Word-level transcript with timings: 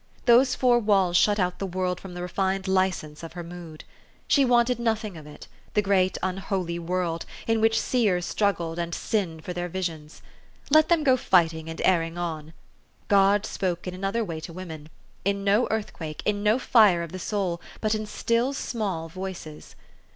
Those 0.25 0.55
four 0.55 0.79
walls 0.79 1.15
shut 1.15 1.39
out 1.39 1.59
the 1.59 1.67
world 1.67 1.99
from 1.99 2.15
the 2.15 2.23
refined 2.23 2.67
license 2.67 3.21
of 3.21 3.33
her 3.33 3.43
mood. 3.43 3.83
She 4.27 4.43
wanted 4.43 4.79
nothing 4.79 5.15
of 5.15 5.27
it, 5.27 5.47
the 5.75 5.81
great 5.83 6.17
unholy 6.23 6.79
world, 6.79 7.23
in 7.45 7.61
which 7.61 7.79
seers 7.79 8.25
struggled 8.25 8.79
and 8.79 8.95
sinned 8.95 9.43
for 9.45 9.53
their 9.53 9.69
visions. 9.69 10.23
Let 10.71 10.89
them 10.89 11.03
go 11.03 11.17
fighting 11.17 11.69
and 11.69 11.79
erring 11.85 12.17
on. 12.17 12.53
God 13.09 13.45
spoke 13.45 13.85
in 13.85 13.93
another 13.93 14.25
way 14.25 14.39
to 14.39 14.51
women, 14.51 14.89
in 15.23 15.43
no 15.43 15.67
earthquake, 15.69 16.23
in 16.25 16.41
no 16.41 16.57
fire 16.57 17.03
of 17.03 17.11
the 17.11 17.19
soul, 17.19 17.61
but 17.79 17.93
in 17.93 18.07
still 18.07 18.53
small 18.53 19.07
voices. 19.07 19.75